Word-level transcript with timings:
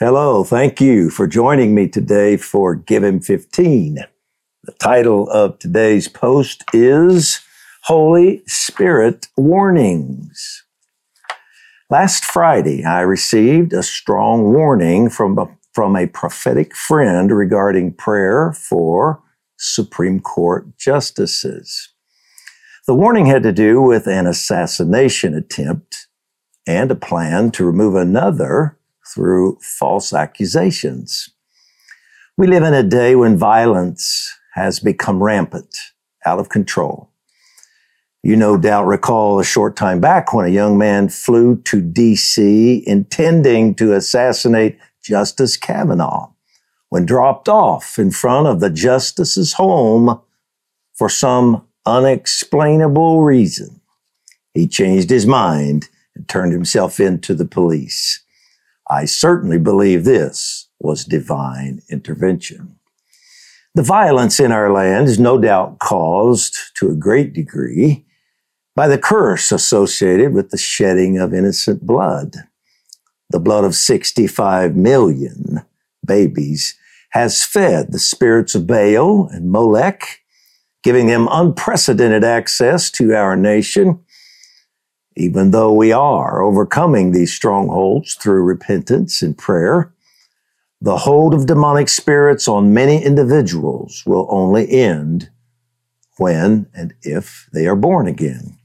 Hello, 0.00 0.42
thank 0.42 0.80
you 0.80 1.08
for 1.08 1.28
joining 1.28 1.72
me 1.72 1.86
today 1.86 2.36
for 2.36 2.74
Give 2.74 3.04
Him 3.04 3.20
15. 3.20 3.98
The 4.64 4.72
title 4.72 5.30
of 5.30 5.60
today's 5.60 6.08
post 6.08 6.64
is 6.72 7.38
Holy 7.84 8.42
Spirit 8.48 9.28
Warnings. 9.36 10.64
Last 11.90 12.24
Friday, 12.24 12.82
I 12.82 13.02
received 13.02 13.72
a 13.72 13.84
strong 13.84 14.52
warning 14.52 15.10
from 15.10 15.38
a, 15.38 15.46
from 15.72 15.94
a 15.94 16.08
prophetic 16.08 16.74
friend 16.74 17.30
regarding 17.30 17.92
prayer 17.92 18.52
for 18.52 19.22
Supreme 19.58 20.18
Court 20.18 20.76
justices. 20.76 21.90
The 22.88 22.96
warning 22.96 23.26
had 23.26 23.44
to 23.44 23.52
do 23.52 23.80
with 23.80 24.08
an 24.08 24.26
assassination 24.26 25.36
attempt 25.36 26.08
and 26.66 26.90
a 26.90 26.96
plan 26.96 27.52
to 27.52 27.64
remove 27.64 27.94
another 27.94 28.76
through 29.12 29.58
false 29.60 30.12
accusations. 30.12 31.30
We 32.36 32.46
live 32.46 32.62
in 32.62 32.74
a 32.74 32.82
day 32.82 33.14
when 33.14 33.36
violence 33.36 34.32
has 34.54 34.80
become 34.80 35.22
rampant, 35.22 35.76
out 36.26 36.38
of 36.38 36.48
control. 36.48 37.10
You 38.22 38.36
no 38.36 38.56
doubt 38.56 38.86
recall 38.86 39.38
a 39.38 39.44
short 39.44 39.76
time 39.76 40.00
back 40.00 40.32
when 40.32 40.46
a 40.46 40.50
young 40.50 40.78
man 40.78 41.10
flew 41.10 41.56
to 41.62 41.82
DC 41.82 42.82
intending 42.84 43.74
to 43.74 43.92
assassinate 43.92 44.78
Justice 45.02 45.58
Kavanaugh 45.58 46.30
when 46.88 47.04
dropped 47.04 47.48
off 47.48 47.98
in 47.98 48.10
front 48.10 48.46
of 48.46 48.60
the 48.60 48.70
justice's 48.70 49.54
home 49.54 50.20
for 50.94 51.08
some 51.08 51.66
unexplainable 51.84 53.22
reason. 53.22 53.80
He 54.54 54.66
changed 54.66 55.10
his 55.10 55.26
mind 55.26 55.88
and 56.14 56.26
turned 56.28 56.52
himself 56.52 57.00
into 57.00 57.34
the 57.34 57.44
police. 57.44 58.23
I 58.88 59.06
certainly 59.06 59.58
believe 59.58 60.04
this 60.04 60.68
was 60.78 61.04
divine 61.04 61.80
intervention. 61.88 62.76
The 63.74 63.82
violence 63.82 64.38
in 64.38 64.52
our 64.52 64.70
land 64.72 65.08
is 65.08 65.18
no 65.18 65.38
doubt 65.40 65.78
caused 65.78 66.56
to 66.76 66.90
a 66.90 66.94
great 66.94 67.32
degree 67.32 68.04
by 68.76 68.88
the 68.88 68.98
curse 68.98 69.50
associated 69.50 70.32
with 70.32 70.50
the 70.50 70.58
shedding 70.58 71.18
of 71.18 71.32
innocent 71.32 71.86
blood. 71.86 72.36
The 73.30 73.40
blood 73.40 73.64
of 73.64 73.74
65 73.74 74.76
million 74.76 75.64
babies 76.06 76.76
has 77.10 77.44
fed 77.44 77.90
the 77.90 77.98
spirits 77.98 78.54
of 78.54 78.66
Baal 78.66 79.28
and 79.28 79.50
Molech, 79.50 80.20
giving 80.82 81.06
them 81.06 81.28
unprecedented 81.30 82.22
access 82.22 82.90
to 82.92 83.14
our 83.14 83.36
nation 83.36 84.03
even 85.16 85.50
though 85.50 85.72
we 85.72 85.92
are 85.92 86.42
overcoming 86.42 87.12
these 87.12 87.32
strongholds 87.32 88.14
through 88.14 88.42
repentance 88.42 89.22
and 89.22 89.38
prayer, 89.38 89.92
the 90.80 90.98
hold 90.98 91.32
of 91.34 91.46
demonic 91.46 91.88
spirits 91.88 92.48
on 92.48 92.74
many 92.74 93.02
individuals 93.02 94.02
will 94.04 94.26
only 94.30 94.70
end 94.70 95.30
when 96.18 96.66
and 96.74 96.94
if 97.02 97.48
they 97.52 97.66
are 97.66 97.76
born 97.76 98.06
again. 98.06 98.58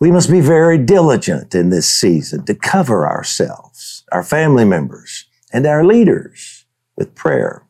We 0.00 0.10
must 0.10 0.30
be 0.30 0.40
very 0.40 0.78
diligent 0.78 1.54
in 1.54 1.70
this 1.70 1.88
season 1.88 2.44
to 2.46 2.54
cover 2.54 3.08
ourselves, 3.08 4.04
our 4.12 4.22
family 4.22 4.64
members, 4.64 5.26
and 5.52 5.66
our 5.66 5.84
leaders 5.84 6.66
with 6.96 7.14
prayer. 7.14 7.62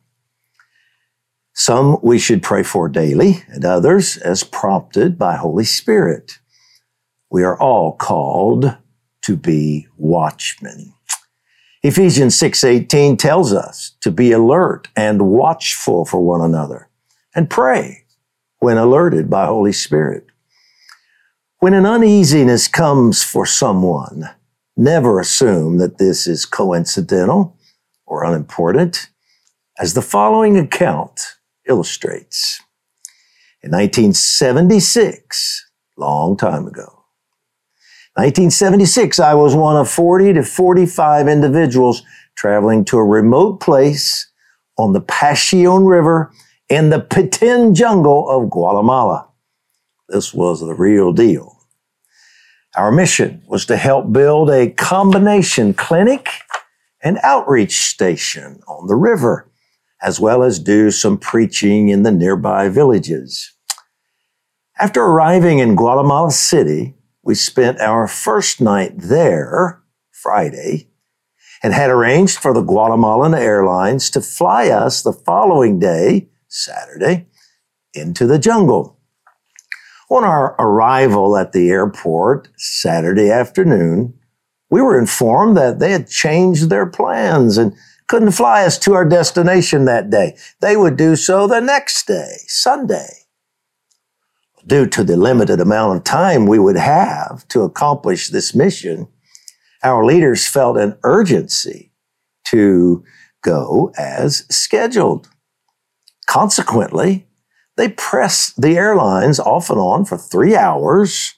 Some 1.53 1.97
we 2.01 2.19
should 2.19 2.43
pray 2.43 2.63
for 2.63 2.89
daily, 2.89 3.43
and 3.47 3.63
others 3.63 4.17
as 4.17 4.43
prompted 4.43 5.17
by 5.17 5.35
Holy 5.35 5.63
Spirit 5.63 6.39
we 7.29 7.43
are 7.43 7.59
all 7.59 7.93
called 7.95 8.77
to 9.23 9.35
be 9.35 9.87
watchmen. 9.97 10.93
Ephesians 11.83 12.35
6:18 12.37 13.17
tells 13.17 13.53
us 13.53 13.95
to 14.01 14.11
be 14.11 14.31
alert 14.31 14.87
and 14.95 15.29
watchful 15.29 16.05
for 16.05 16.21
one 16.21 16.41
another 16.41 16.89
and 17.35 17.49
pray 17.49 18.05
when 18.59 18.77
alerted 18.77 19.29
by 19.29 19.45
Holy 19.45 19.73
Spirit. 19.73 20.25
When 21.59 21.73
an 21.73 21.85
uneasiness 21.85 22.67
comes 22.67 23.23
for 23.23 23.45
someone, 23.45 24.29
never 24.75 25.19
assume 25.19 25.77
that 25.77 25.97
this 25.97 26.27
is 26.27 26.45
coincidental 26.45 27.57
or 28.05 28.23
unimportant, 28.23 29.09
as 29.79 29.93
the 29.93 30.01
following 30.01 30.57
account 30.57 31.35
illustrates. 31.67 32.61
In 33.61 33.71
1976, 33.71 35.65
long 35.97 36.37
time 36.37 36.67
ago, 36.67 36.96
1976, 38.17 39.19
I 39.19 39.35
was 39.35 39.53
one 39.53 39.75
of 39.75 39.87
40 39.87 40.33
to 40.33 40.43
45 40.43 41.27
individuals 41.27 42.01
traveling 42.35 42.83
to 42.85 42.97
a 42.97 43.03
remote 43.03 43.59
place 43.59 44.27
on 44.75 44.93
the 44.93 45.01
Pasion 45.01 45.85
River 45.85 46.31
in 46.67 46.89
the 46.89 46.99
Petén 46.99 47.75
jungle 47.75 48.27
of 48.27 48.49
Guatemala. 48.49 49.29
This 50.09 50.33
was 50.33 50.61
the 50.61 50.73
real 50.73 51.13
deal. 51.13 51.59
Our 52.75 52.91
mission 52.91 53.43
was 53.47 53.67
to 53.67 53.77
help 53.77 54.11
build 54.11 54.49
a 54.49 54.71
combination 54.71 55.75
clinic 55.75 56.27
and 57.03 57.19
outreach 57.21 57.81
station 57.81 58.61
on 58.67 58.87
the 58.87 58.95
river, 58.95 59.47
as 60.01 60.19
well 60.19 60.41
as 60.41 60.57
do 60.57 60.89
some 60.89 61.19
preaching 61.19 61.89
in 61.89 62.01
the 62.01 62.11
nearby 62.11 62.67
villages. 62.67 63.53
After 64.79 65.03
arriving 65.03 65.59
in 65.59 65.75
Guatemala 65.75 66.31
City, 66.31 66.96
we 67.27 67.35
spent 67.35 67.81
our 67.81 68.07
first 68.07 68.61
night 68.61 68.93
there, 68.95 69.83
Friday, 70.11 70.87
and 71.61 71.73
had 71.73 71.89
arranged 71.89 72.39
for 72.39 72.53
the 72.53 72.61
Guatemalan 72.61 73.33
Airlines 73.33 74.09
to 74.11 74.21
fly 74.21 74.69
us 74.69 75.01
the 75.01 75.11
following 75.11 75.77
day, 75.77 76.29
Saturday, 76.47 77.27
into 77.93 78.25
the 78.25 78.39
jungle. 78.39 78.97
On 80.09 80.23
our 80.23 80.55
arrival 80.57 81.35
at 81.35 81.51
the 81.51 81.69
airport 81.69 82.47
Saturday 82.55 83.29
afternoon, 83.29 84.17
we 84.69 84.81
were 84.81 84.97
informed 84.97 85.57
that 85.57 85.79
they 85.79 85.91
had 85.91 86.07
changed 86.07 86.69
their 86.69 86.85
plans 86.85 87.57
and 87.57 87.75
couldn't 88.07 88.31
fly 88.31 88.63
us 88.63 88.79
to 88.79 88.93
our 88.93 89.03
destination 89.03 89.83
that 89.83 90.09
day. 90.09 90.37
They 90.61 90.77
would 90.77 90.95
do 90.95 91.17
so 91.17 91.45
the 91.45 91.59
next 91.59 92.07
day, 92.07 92.37
Sunday 92.47 93.26
due 94.67 94.85
to 94.85 95.03
the 95.03 95.17
limited 95.17 95.59
amount 95.61 95.97
of 95.97 96.03
time 96.03 96.45
we 96.45 96.59
would 96.59 96.75
have 96.75 97.47
to 97.47 97.61
accomplish 97.61 98.27
this 98.27 98.53
mission, 98.53 99.07
our 99.83 100.05
leaders 100.05 100.45
felt 100.45 100.77
an 100.77 100.97
urgency 101.03 101.91
to 102.45 103.03
go 103.43 103.91
as 103.97 104.45
scheduled. 104.49 105.29
Consequently, 106.29 107.27
they 107.77 107.89
pressed 107.89 108.61
the 108.61 108.75
airlines 108.75 109.39
off 109.39 109.69
and 109.69 109.79
on 109.79 110.03
for 110.03 110.17
three 110.17 110.55
hours 110.55 111.35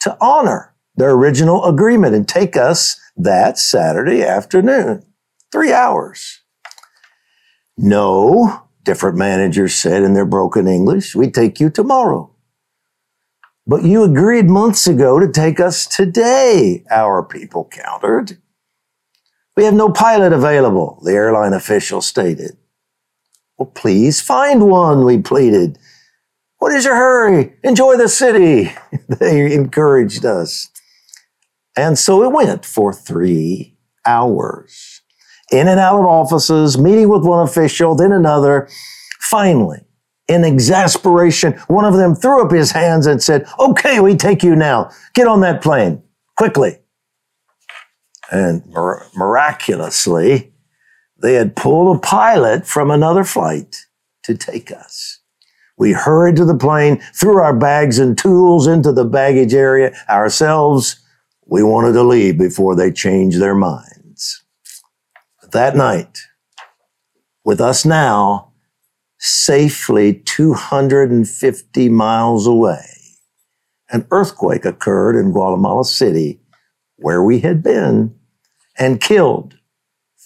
to 0.00 0.16
honor 0.20 0.74
their 0.96 1.10
original 1.10 1.64
agreement 1.64 2.14
and 2.14 2.26
take 2.26 2.56
us 2.56 2.98
that 3.16 3.58
Saturday 3.58 4.22
afternoon. 4.22 5.04
Three 5.52 5.72
hours. 5.72 6.40
No, 7.76 8.62
different 8.82 9.18
managers 9.18 9.74
said 9.74 10.02
in 10.02 10.14
their 10.14 10.24
broken 10.24 10.66
English, 10.66 11.14
we 11.14 11.30
take 11.30 11.60
you 11.60 11.70
tomorrow. 11.70 12.35
But 13.66 13.82
you 13.82 14.04
agreed 14.04 14.48
months 14.48 14.86
ago 14.86 15.18
to 15.18 15.30
take 15.30 15.58
us 15.58 15.86
today, 15.86 16.84
our 16.88 17.24
people 17.24 17.68
countered. 17.70 18.38
We 19.56 19.64
have 19.64 19.74
no 19.74 19.90
pilot 19.90 20.32
available, 20.32 21.00
the 21.02 21.12
airline 21.12 21.52
official 21.52 22.00
stated. 22.00 22.56
Well, 23.58 23.66
please 23.74 24.20
find 24.20 24.68
one, 24.68 25.04
we 25.04 25.18
pleaded. 25.18 25.78
What 26.58 26.72
is 26.72 26.84
your 26.84 26.94
hurry? 26.94 27.54
Enjoy 27.64 27.96
the 27.96 28.08
city, 28.08 28.72
they 29.08 29.52
encouraged 29.52 30.24
us. 30.24 30.68
And 31.76 31.98
so 31.98 32.22
it 32.22 32.32
went 32.32 32.64
for 32.64 32.92
three 32.92 33.76
hours. 34.04 35.02
In 35.50 35.68
and 35.68 35.80
out 35.80 35.98
of 35.98 36.06
offices, 36.06 36.78
meeting 36.78 37.08
with 37.08 37.24
one 37.24 37.46
official, 37.46 37.94
then 37.94 38.12
another. 38.12 38.68
Finally, 39.20 39.85
in 40.28 40.44
exasperation, 40.44 41.52
one 41.68 41.84
of 41.84 41.94
them 41.94 42.14
threw 42.14 42.44
up 42.44 42.50
his 42.50 42.72
hands 42.72 43.06
and 43.06 43.22
said, 43.22 43.46
Okay, 43.58 44.00
we 44.00 44.16
take 44.16 44.42
you 44.42 44.56
now. 44.56 44.90
Get 45.14 45.28
on 45.28 45.40
that 45.40 45.62
plane 45.62 46.02
quickly. 46.36 46.78
And 48.30 48.66
mir- 48.66 49.06
miraculously, 49.14 50.52
they 51.16 51.34
had 51.34 51.56
pulled 51.56 51.96
a 51.96 52.00
pilot 52.00 52.66
from 52.66 52.90
another 52.90 53.24
flight 53.24 53.76
to 54.24 54.36
take 54.36 54.72
us. 54.72 55.20
We 55.78 55.92
hurried 55.92 56.36
to 56.36 56.44
the 56.44 56.56
plane, 56.56 57.00
threw 57.14 57.40
our 57.40 57.54
bags 57.54 57.98
and 57.98 58.16
tools 58.16 58.66
into 58.66 58.92
the 58.92 59.04
baggage 59.04 59.54
area. 59.54 59.92
Ourselves, 60.08 61.00
we 61.46 61.62
wanted 61.62 61.92
to 61.92 62.02
leave 62.02 62.38
before 62.38 62.74
they 62.74 62.90
changed 62.90 63.40
their 63.40 63.54
minds. 63.54 64.42
But 65.40 65.52
that 65.52 65.76
night, 65.76 66.18
with 67.44 67.60
us 67.60 67.84
now, 67.84 68.45
safely 69.26 70.14
250 70.14 71.88
miles 71.88 72.46
away. 72.46 72.86
An 73.90 74.06
earthquake 74.12 74.64
occurred 74.64 75.16
in 75.16 75.32
Guatemala 75.32 75.84
City, 75.84 76.40
where 76.96 77.22
we 77.22 77.40
had 77.40 77.62
been, 77.62 78.14
and 78.78 79.00
killed 79.00 79.58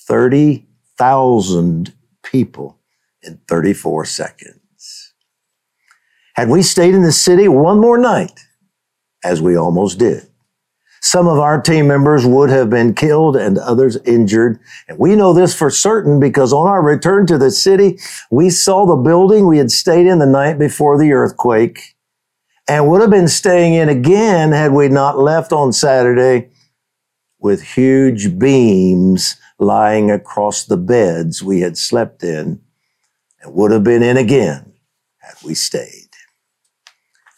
30,000 0.06 1.94
people 2.22 2.78
in 3.22 3.40
34 3.48 4.04
seconds. 4.04 5.14
Had 6.34 6.50
we 6.50 6.62
stayed 6.62 6.94
in 6.94 7.02
the 7.02 7.12
city 7.12 7.48
one 7.48 7.80
more 7.80 7.98
night, 7.98 8.40
as 9.24 9.40
we 9.40 9.56
almost 9.56 9.98
did, 9.98 10.29
some 11.00 11.26
of 11.26 11.38
our 11.38 11.60
team 11.60 11.88
members 11.88 12.26
would 12.26 12.50
have 12.50 12.68
been 12.68 12.94
killed 12.94 13.36
and 13.36 13.58
others 13.58 13.96
injured. 14.04 14.60
And 14.86 14.98
we 14.98 15.16
know 15.16 15.32
this 15.32 15.54
for 15.54 15.70
certain 15.70 16.20
because 16.20 16.52
on 16.52 16.68
our 16.68 16.82
return 16.82 17.26
to 17.26 17.38
the 17.38 17.50
city, 17.50 17.98
we 18.30 18.50
saw 18.50 18.86
the 18.86 18.96
building 18.96 19.46
we 19.46 19.58
had 19.58 19.70
stayed 19.70 20.06
in 20.06 20.18
the 20.18 20.26
night 20.26 20.58
before 20.58 20.98
the 20.98 21.12
earthquake 21.12 21.96
and 22.68 22.88
would 22.88 23.00
have 23.00 23.10
been 23.10 23.28
staying 23.28 23.74
in 23.74 23.88
again 23.88 24.52
had 24.52 24.72
we 24.72 24.88
not 24.88 25.18
left 25.18 25.52
on 25.52 25.72
Saturday 25.72 26.50
with 27.38 27.62
huge 27.62 28.38
beams 28.38 29.36
lying 29.58 30.10
across 30.10 30.64
the 30.64 30.76
beds 30.76 31.42
we 31.42 31.60
had 31.60 31.76
slept 31.78 32.22
in 32.22 32.60
and 33.40 33.54
would 33.54 33.70
have 33.70 33.84
been 33.84 34.02
in 34.02 34.16
again 34.16 34.72
had 35.18 35.34
we 35.44 35.54
stayed. 35.54 36.10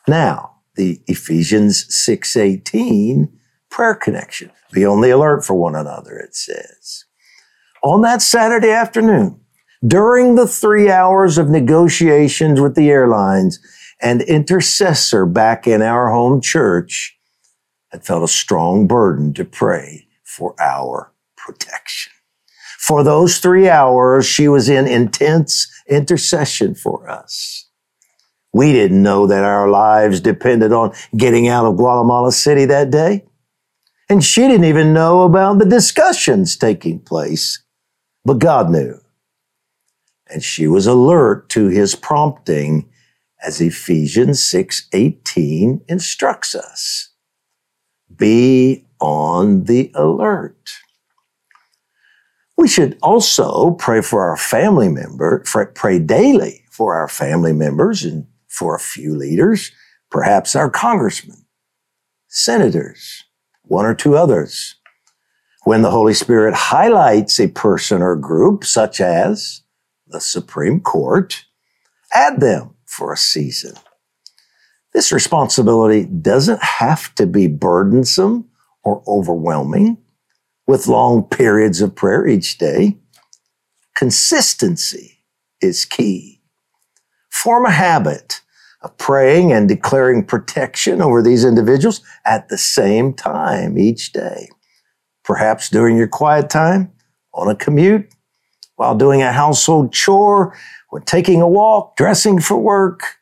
Now, 0.08 0.56
the 0.74 1.00
Ephesians 1.06 1.86
6:18 1.88 3.28
prayer 3.72 3.94
connection. 3.94 4.50
Be 4.70 4.84
on 4.84 5.00
the 5.00 5.10
alert 5.10 5.44
for 5.44 5.54
one 5.54 5.74
another, 5.74 6.16
it 6.16 6.36
says. 6.36 7.06
On 7.82 8.02
that 8.02 8.22
Saturday 8.22 8.70
afternoon, 8.70 9.40
during 9.84 10.36
the 10.36 10.46
three 10.46 10.90
hours 10.90 11.38
of 11.38 11.50
negotiations 11.50 12.60
with 12.60 12.76
the 12.76 12.90
airlines, 12.90 13.58
an 14.00 14.20
intercessor 14.20 15.26
back 15.26 15.66
in 15.66 15.82
our 15.82 16.10
home 16.10 16.40
church 16.40 17.18
had 17.90 18.04
felt 18.04 18.22
a 18.22 18.28
strong 18.28 18.86
burden 18.86 19.34
to 19.34 19.44
pray 19.44 20.06
for 20.22 20.54
our 20.60 21.12
protection. 21.36 22.12
For 22.78 23.02
those 23.02 23.38
three 23.38 23.68
hours, 23.68 24.26
she 24.26 24.48
was 24.48 24.68
in 24.68 24.86
intense 24.86 25.68
intercession 25.88 26.74
for 26.74 27.08
us. 27.08 27.68
We 28.52 28.72
didn't 28.72 29.02
know 29.02 29.26
that 29.26 29.44
our 29.44 29.68
lives 29.68 30.20
depended 30.20 30.72
on 30.72 30.92
getting 31.16 31.48
out 31.48 31.64
of 31.64 31.76
Guatemala 31.76 32.32
City 32.32 32.64
that 32.66 32.90
day. 32.90 33.24
And 34.12 34.22
she 34.22 34.42
didn't 34.42 34.66
even 34.66 34.92
know 34.92 35.22
about 35.22 35.58
the 35.58 35.64
discussions 35.64 36.54
taking 36.54 37.00
place, 37.00 37.64
but 38.26 38.40
God 38.40 38.68
knew. 38.68 39.00
And 40.28 40.44
she 40.44 40.66
was 40.66 40.86
alert 40.86 41.48
to 41.48 41.68
his 41.68 41.94
prompting 41.94 42.90
as 43.42 43.62
Ephesians 43.62 44.42
6:18 44.42 45.80
instructs 45.88 46.54
us. 46.54 47.08
Be 48.14 48.86
on 49.00 49.64
the 49.64 49.90
alert. 49.94 50.72
We 52.58 52.68
should 52.68 52.98
also 53.02 53.70
pray 53.70 54.02
for 54.02 54.28
our 54.28 54.36
family 54.36 54.90
member, 54.90 55.42
pray 55.74 55.98
daily 55.98 56.66
for 56.70 56.94
our 56.94 57.08
family 57.08 57.54
members 57.54 58.04
and 58.04 58.26
for 58.46 58.74
a 58.74 58.86
few 58.92 59.16
leaders, 59.16 59.70
perhaps 60.10 60.54
our 60.54 60.68
congressmen, 60.68 61.46
senators, 62.28 63.24
one 63.72 63.86
or 63.86 63.94
two 63.94 64.14
others. 64.14 64.74
When 65.64 65.80
the 65.80 65.90
Holy 65.90 66.12
Spirit 66.12 66.54
highlights 66.54 67.40
a 67.40 67.48
person 67.48 68.02
or 68.02 68.16
group, 68.16 68.64
such 68.66 69.00
as 69.00 69.62
the 70.06 70.20
Supreme 70.20 70.78
Court, 70.78 71.46
add 72.12 72.40
them 72.40 72.74
for 72.84 73.14
a 73.14 73.16
season. 73.16 73.74
This 74.92 75.10
responsibility 75.10 76.04
doesn't 76.04 76.62
have 76.62 77.14
to 77.14 77.26
be 77.26 77.46
burdensome 77.46 78.50
or 78.84 79.02
overwhelming 79.08 79.96
with 80.66 80.86
long 80.86 81.22
periods 81.22 81.80
of 81.80 81.96
prayer 81.96 82.26
each 82.26 82.58
day. 82.58 82.98
Consistency 83.96 85.24
is 85.62 85.86
key. 85.86 86.42
Form 87.30 87.64
a 87.64 87.70
habit 87.70 88.42
of 88.82 88.96
praying 88.98 89.52
and 89.52 89.68
declaring 89.68 90.24
protection 90.24 91.00
over 91.00 91.22
these 91.22 91.44
individuals 91.44 92.02
at 92.24 92.48
the 92.48 92.58
same 92.58 93.14
time 93.14 93.78
each 93.78 94.12
day. 94.12 94.48
Perhaps 95.24 95.70
during 95.70 95.96
your 95.96 96.08
quiet 96.08 96.50
time, 96.50 96.92
on 97.34 97.48
a 97.48 97.54
commute, 97.54 98.12
while 98.76 98.94
doing 98.94 99.22
a 99.22 99.32
household 99.32 99.92
chore, 99.92 100.56
when 100.90 101.02
taking 101.02 101.40
a 101.40 101.48
walk, 101.48 101.96
dressing 101.96 102.40
for 102.40 102.58
work. 102.58 103.16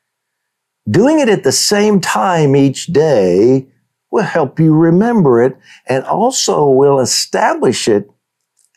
Doing 0.91 1.21
it 1.21 1.29
at 1.29 1.45
the 1.45 1.53
same 1.53 2.01
time 2.01 2.57
each 2.57 2.87
day 2.87 3.69
will 4.11 4.25
help 4.25 4.59
you 4.59 4.75
remember 4.75 5.43
it 5.43 5.57
and 5.87 6.05
also 6.05 6.69
will 6.69 6.99
establish 6.99 7.87
it 7.87 8.11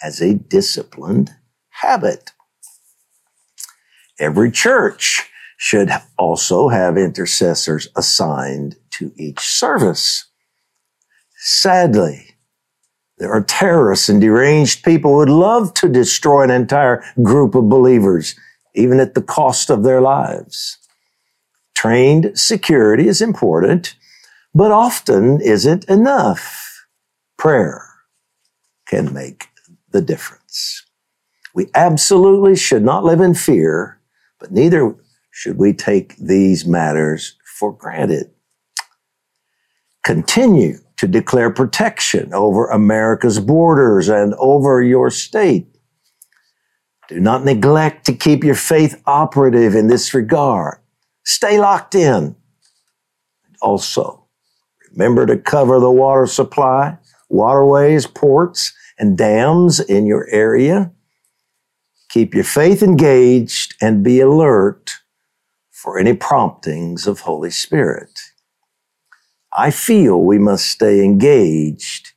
as 0.03 0.21
a 0.21 0.35
disciplined 0.35 1.31
habit. 1.69 2.33
Every 4.19 4.51
church 4.51 5.29
should 5.57 5.89
also 6.17 6.69
have 6.69 6.97
intercessors 6.97 7.87
assigned 7.95 8.75
to 8.91 9.11
each 9.15 9.39
service. 9.39 10.25
Sadly, 11.37 12.35
there 13.17 13.31
are 13.31 13.43
terrorists 13.43 14.09
and 14.09 14.19
deranged 14.19 14.83
people 14.83 15.11
who 15.11 15.17
would 15.17 15.29
love 15.29 15.73
to 15.75 15.87
destroy 15.87 16.43
an 16.43 16.49
entire 16.49 17.03
group 17.21 17.55
of 17.55 17.69
believers, 17.69 18.35
even 18.75 18.99
at 18.99 19.13
the 19.13 19.21
cost 19.21 19.69
of 19.69 19.83
their 19.83 20.01
lives. 20.01 20.77
Trained 21.75 22.37
security 22.37 23.07
is 23.07 23.21
important, 23.21 23.95
but 24.53 24.71
often 24.71 25.41
isn't 25.41 25.85
enough. 25.85 26.85
Prayer 27.37 27.85
can 28.87 29.13
make 29.13 29.47
the 29.91 30.01
difference. 30.01 30.85
We 31.53 31.69
absolutely 31.75 32.55
should 32.55 32.83
not 32.83 33.03
live 33.03 33.21
in 33.21 33.33
fear, 33.35 33.99
but 34.39 34.51
neither 34.51 34.95
should 35.35 35.57
we 35.57 35.73
take 35.73 36.15
these 36.17 36.63
matters 36.63 37.35
for 37.43 37.73
granted. 37.73 38.29
Continue 40.05 40.77
to 40.97 41.07
declare 41.07 41.49
protection 41.49 42.31
over 42.35 42.67
America's 42.67 43.39
borders 43.39 44.09
and 44.09 44.35
over 44.35 44.83
your 44.83 45.09
state. 45.09 45.65
Do 47.09 47.19
not 47.19 47.43
neglect 47.43 48.05
to 48.05 48.13
keep 48.13 48.43
your 48.43 48.55
faith 48.55 49.01
operative 49.07 49.73
in 49.73 49.87
this 49.87 50.13
regard. 50.13 50.77
Stay 51.25 51.59
locked 51.59 51.95
in. 51.95 52.35
Also, 53.59 54.27
remember 54.91 55.25
to 55.25 55.37
cover 55.37 55.79
the 55.79 55.91
water 55.91 56.27
supply, 56.27 56.95
waterways, 57.29 58.05
ports, 58.05 58.71
and 58.99 59.17
dams 59.17 59.79
in 59.79 60.05
your 60.05 60.27
area. 60.29 60.91
Keep 62.09 62.35
your 62.35 62.43
faith 62.43 62.83
engaged 62.83 63.73
and 63.81 64.03
be 64.03 64.19
alert 64.19 64.93
for 65.83 65.99
any 65.99 66.13
promptings 66.13 67.05
of 67.07 67.19
Holy 67.19 67.49
Spirit. 67.49 68.17
I 69.51 69.69
feel 69.69 70.21
we 70.21 70.39
must 70.39 70.65
stay 70.67 71.03
engaged 71.03 72.13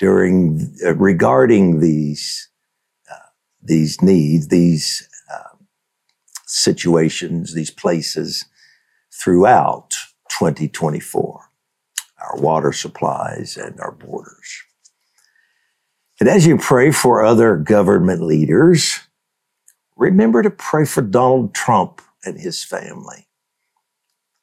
during 0.00 0.74
uh, 0.84 0.96
regarding 0.96 1.78
these 1.78 2.48
uh, 3.08 3.28
these 3.62 4.02
needs, 4.02 4.48
these 4.48 5.08
uh, 5.32 5.56
situations, 6.44 7.54
these 7.54 7.70
places 7.70 8.46
throughout 9.22 9.90
2024, 10.36 11.40
our 12.20 12.40
water 12.40 12.72
supplies 12.72 13.56
and 13.56 13.78
our 13.78 13.92
borders. 13.92 14.64
And 16.18 16.28
as 16.28 16.48
you 16.48 16.58
pray 16.58 16.90
for 16.90 17.24
other 17.24 17.56
government 17.56 18.22
leaders, 18.22 18.98
remember 19.96 20.42
to 20.42 20.50
pray 20.50 20.84
for 20.84 21.00
Donald 21.00 21.54
Trump 21.54 22.02
and 22.24 22.38
his 22.38 22.64
family. 22.64 23.28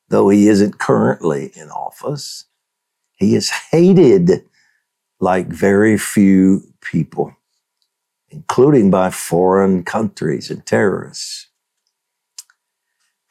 Though 0.09 0.29
he 0.29 0.47
isn't 0.47 0.77
currently 0.77 1.51
in 1.55 1.69
office, 1.69 2.45
he 3.13 3.35
is 3.35 3.49
hated 3.49 4.43
like 5.19 5.47
very 5.47 5.97
few 5.97 6.61
people, 6.81 7.35
including 8.29 8.91
by 8.91 9.09
foreign 9.09 9.83
countries 9.83 10.51
and 10.51 10.65
terrorists. 10.65 11.47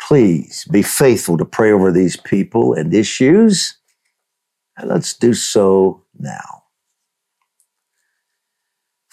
Please 0.01 0.67
be 0.71 0.83
faithful 0.83 1.39
to 1.39 1.45
pray 1.45 1.71
over 1.71 1.93
these 1.93 2.17
people 2.17 2.75
and 2.75 2.93
issues, 2.93 3.79
and 4.77 4.89
let's 4.89 5.15
do 5.15 5.33
so 5.33 6.03
now. 6.19 6.64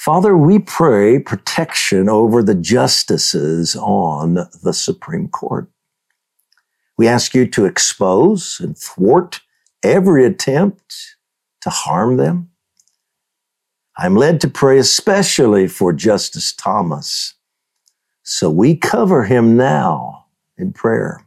Father, 0.02 0.36
we 0.36 0.58
pray 0.58 1.20
protection 1.20 2.10
over 2.10 2.42
the 2.42 2.56
justices 2.56 3.76
on 3.76 4.48
the 4.64 4.74
Supreme 4.74 5.28
Court. 5.28 5.70
We 6.98 7.08
ask 7.08 7.36
you 7.36 7.46
to 7.46 7.66
expose 7.66 8.60
and 8.60 8.76
thwart 8.76 9.42
every 9.84 10.26
attempt 10.26 11.18
to 11.62 11.70
harm 11.70 12.18
them. 12.18 12.50
I'm 13.96 14.16
led 14.16 14.42
to 14.42 14.48
pray 14.48 14.80
especially 14.80 15.68
for 15.68 15.94
Justice 15.94 16.52
Thomas. 16.52 17.36
So 18.24 18.50
we 18.50 18.76
cover 18.76 19.26
him 19.26 19.56
now 19.56 20.26
in 20.58 20.74
prayer. 20.74 21.24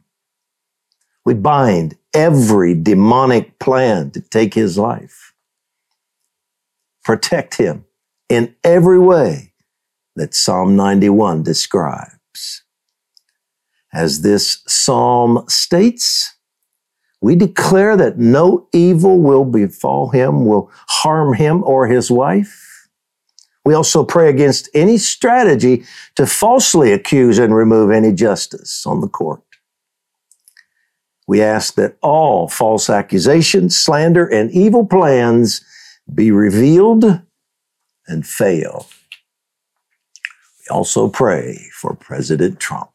We 1.23 1.33
bind 1.33 1.95
every 2.13 2.73
demonic 2.73 3.57
plan 3.57 4.11
to 4.11 4.19
take 4.19 4.53
his 4.53 4.77
life. 4.77 5.33
Protect 7.05 7.55
him 7.55 7.85
in 8.29 8.55
every 8.63 8.99
way 8.99 9.53
that 10.15 10.33
Psalm 10.33 10.75
91 10.75 11.43
describes. 11.43 12.63
As 13.93 14.21
this 14.21 14.61
psalm 14.67 15.45
states, 15.47 16.35
we 17.21 17.35
declare 17.35 17.95
that 17.97 18.17
no 18.17 18.67
evil 18.73 19.19
will 19.19 19.45
befall 19.45 20.09
him, 20.09 20.45
will 20.45 20.69
harm 20.87 21.33
him 21.33 21.63
or 21.63 21.87
his 21.87 22.11
wife. 22.11 22.89
We 23.63 23.73
also 23.73 24.03
pray 24.03 24.29
against 24.29 24.69
any 24.73 24.97
strategy 24.97 25.85
to 26.15 26.27
falsely 26.27 26.91
accuse 26.91 27.39
and 27.39 27.55
remove 27.55 27.89
any 27.89 28.11
justice 28.11 28.85
on 28.85 29.01
the 29.01 29.07
court. 29.07 29.41
We 31.27 31.41
ask 31.41 31.73
that 31.75 31.97
all 32.01 32.47
false 32.47 32.89
accusations, 32.89 33.75
slander, 33.75 34.27
and 34.27 34.51
evil 34.51 34.85
plans 34.85 35.65
be 36.13 36.29
revealed 36.29 37.21
and 38.07 38.25
fail. 38.25 38.87
We 40.59 40.75
also 40.75 41.09
pray 41.09 41.69
for 41.73 41.95
President 41.95 42.59
Trump, 42.59 42.91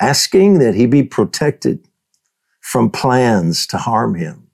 asking 0.00 0.58
that 0.60 0.74
he 0.74 0.86
be 0.86 1.02
protected 1.02 1.86
from 2.60 2.90
plans 2.90 3.66
to 3.68 3.78
harm 3.78 4.14
him. 4.14 4.48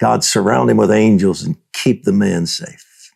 God, 0.00 0.24
surround 0.24 0.70
him 0.70 0.76
with 0.76 0.90
angels 0.90 1.42
and 1.42 1.56
keep 1.72 2.04
the 2.04 2.12
man 2.12 2.46
safe. 2.46 3.12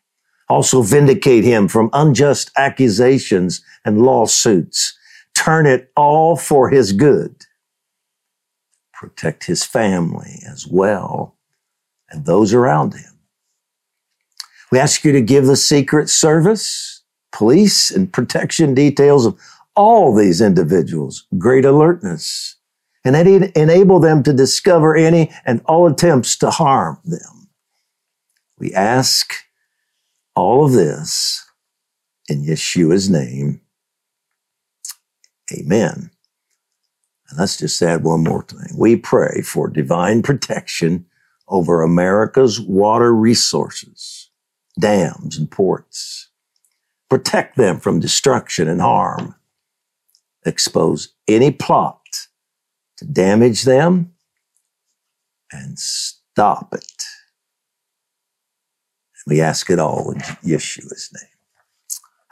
Also 0.49 0.83
vindicate 0.83 1.45
him 1.45 1.69
from 1.69 1.91
unjust 1.93 2.51
accusations 2.57 3.63
and 3.85 4.03
lawsuits. 4.03 4.97
Turn 5.35 5.67
it 5.67 5.91
all 5.97 6.37
for 6.37 6.69
his 6.71 6.93
good. 6.93 7.35
Protect 8.93 9.45
his 9.45 9.65
family 9.65 10.41
as 10.51 10.67
well 10.67 11.37
and 12.11 12.27
those 12.27 12.55
around 12.55 12.95
him. 12.95 13.12
We 14.73 14.79
ask 14.79 15.05
you 15.05 15.13
to 15.13 15.21
give 15.21 15.47
the 15.47 15.57
Secret 15.57 16.09
Service, 16.09 17.03
police, 17.31 17.91
and 17.91 18.13
protection 18.13 18.75
details 18.75 19.27
of 19.27 19.39
all 19.77 20.15
these 20.15 20.41
individuals 20.41 21.27
great 21.39 21.67
alertness 21.67 22.57
and 23.05 23.15
enable 23.15 24.01
them 24.01 24.23
to 24.23 24.33
discover 24.33 24.97
any 24.97 25.31
and 25.45 25.61
all 25.67 25.87
attempts 25.87 26.37
to 26.39 26.51
harm 26.51 26.99
them. 27.05 27.51
We 28.59 28.73
ask 28.73 29.35
all 30.35 30.65
of 30.65 30.73
this 30.73 31.45
in 32.29 32.45
Yeshua's 32.45 33.11
name. 33.11 33.61
Amen. 35.53 36.11
And 37.29 37.39
let's 37.39 37.59
just 37.59 37.83
add 37.83 38.05
one 38.05 38.25
more 38.25 38.45
thing. 38.45 38.79
We 38.79 38.97
pray 38.97 39.43
for 39.43 39.69
divine 39.69 40.23
protection 40.23 41.07
over 41.49 41.83
America's 41.83 42.61
water 42.61 43.13
resources, 43.15 44.22
dams 44.79 45.39
and 45.39 45.51
ports. 45.51 46.29
Protect 47.09 47.57
them 47.57 47.79
from 47.79 48.01
destruction 48.01 48.69
and 48.69 48.81
harm. 48.81 49.35
Expose 50.45 51.15
any 51.29 51.51
plot 51.51 52.01
to 52.97 53.05
damage 53.05 53.63
them 53.63 54.13
and 55.53 55.79
stop 55.79 56.73
it. 56.73 57.05
We 59.27 59.41
ask 59.41 59.71
it 59.71 59.79
all 59.79 60.11
in 60.11 60.19
Yeshua's 60.19 61.11
name. 61.13 61.29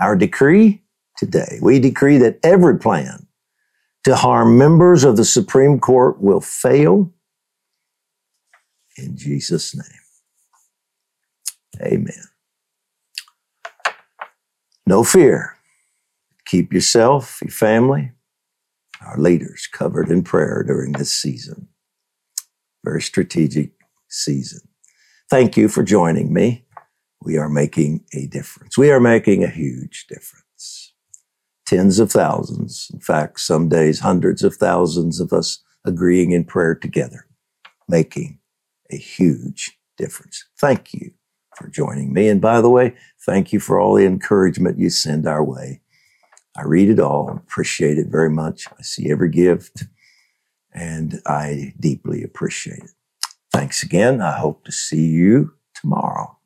Our 0.01 0.17
decree 0.17 0.83
today, 1.17 1.59
we 1.63 1.79
decree 1.79 2.19
that 2.19 2.39
every 2.43 2.79
plan 2.79 3.27
to 4.05 4.17
harm 4.17 4.57
members 4.59 5.05
of 5.05 5.17
the 5.17 5.25
Supreme 5.25 5.79
Court 5.79 6.21
will 6.21 6.41
fail 6.41 7.13
in 8.97 9.17
Jesus' 9.17 9.75
name. 9.75 9.85
Amen. 11.83 12.30
No 14.87 15.05
fear. 15.05 15.57
Keep 16.47 16.73
yourself, 16.73 17.41
your 17.43 17.51
family, 17.51 18.13
our 19.07 19.19
leaders 19.19 19.69
covered 19.71 20.11
in 20.11 20.23
prayer 20.23 20.65
during 20.67 20.93
this 20.93 21.13
season. 21.13 21.69
Very 22.85 23.03
strategic 23.03 23.73
season. 24.09 24.61
Thank 25.29 25.57
you 25.57 25.69
for 25.69 25.83
joining 25.83 26.33
me. 26.33 26.65
We 27.23 27.37
are 27.37 27.49
making 27.49 28.05
a 28.15 28.27
difference. 28.27 28.77
We 28.77 28.91
are 28.91 29.01
making 29.01 29.45
a 29.45 29.49
huge 29.49 30.07
difference. 30.09 30.95
Tens 31.67 31.99
of 31.99 32.11
thousands, 32.11 32.91
in 32.93 33.01
fact, 33.01 33.41
some 33.41 33.69
days 33.69 34.01
hundreds 34.01 34.43
of 34.43 34.57
thousands 34.57 35.21
of 35.21 35.33
us 35.33 35.63
agreeing 35.85 36.33
in 36.33 36.45
prayer 36.45 36.75
together, 36.75 37.27
making 37.89 38.41
a 38.91 38.97
huge 38.97 39.79
difference. 39.97 40.45
Thank 40.59 40.93
you 40.95 41.13
for 41.61 41.69
joining 41.69 42.13
me. 42.13 42.29
And 42.29 42.41
by 42.41 42.61
the 42.61 42.71
way, 42.71 42.95
thank 43.25 43.53
you 43.53 43.61
for 43.61 43.79
all 43.79 43.95
the 43.95 44.07
encouragement 44.07 44.79
you 44.79 44.91
send 44.91 45.27
our 45.27 45.45
way. 45.45 45.81
I 46.57 46.65
read 46.65 46.89
it 46.89 46.99
all, 46.99 47.31
appreciate 47.31 47.99
it 47.99 48.09
very 48.09 48.31
much. 48.31 48.67
I 48.79 48.83
see 48.83 49.11
every 49.11 49.31
gift, 49.31 49.85
and 50.73 51.21
I 51.27 51.75
deeply 51.79 52.23
appreciate 52.25 52.83
it. 52.83 52.91
Thanks 53.53 53.83
again. 53.83 54.21
I 54.21 54.39
hope 54.39 54.65
to 54.65 54.73
see 54.73 55.07
you 55.07 55.55
tomorrow. 55.75 56.40